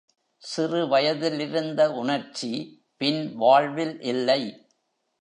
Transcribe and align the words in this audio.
சிறு 0.37 0.87
வயதிலிருந்த 0.87 1.91
உணர்ச்சி 1.91 2.51
பின் 2.97 3.35
வாழ்வில் 3.35 4.01
இல்லை. 4.01 4.41